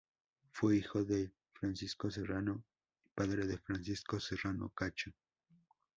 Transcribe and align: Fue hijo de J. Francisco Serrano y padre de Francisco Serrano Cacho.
Fue 0.49 0.77
hijo 0.77 1.03
de 1.03 1.25
J. 1.27 1.33
Francisco 1.53 2.09
Serrano 2.09 2.63
y 3.05 3.09
padre 3.09 3.45
de 3.45 3.59
Francisco 3.59 4.19
Serrano 4.19 4.69
Cacho. 4.73 5.11